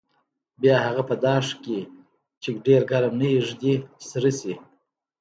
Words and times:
بیا 0.61 0.75
هغه 0.85 1.03
په 1.09 1.15
داش 1.25 1.47
کې 1.63 1.79
چې 2.41 2.49
ډېر 2.65 2.81
ګرم 2.91 3.13
نه 3.21 3.27
وي 3.31 3.39
ږدي 3.49 3.75
چې 3.99 4.03
سره 4.11 4.31
شي. 4.39 4.53